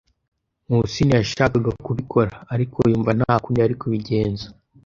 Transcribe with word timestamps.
Nkusi 0.65 0.99
ntiyashakaga 1.03 1.71
kubikora, 1.85 2.31
ariko 2.53 2.77
yumva 2.91 3.11
nta 3.17 3.33
kundi 3.43 3.57
yari 3.61 3.75
kubigenza. 3.81 4.45